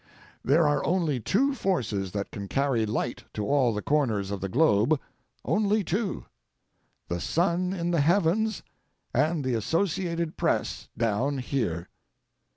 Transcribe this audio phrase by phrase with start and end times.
[0.43, 4.49] There are only two forces that can carry light to all the corners of the
[4.49, 8.63] globe—only two—the sun in the heavens
[9.13, 11.87] and the Associated Press down here.